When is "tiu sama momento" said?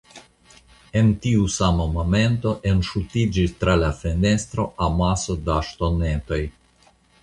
1.25-2.55